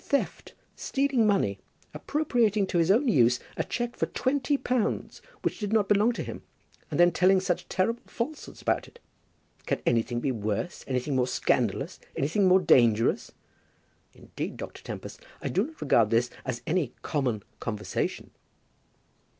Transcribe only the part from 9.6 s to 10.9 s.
Can anything be worse,